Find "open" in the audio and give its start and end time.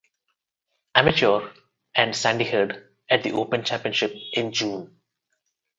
3.33-3.63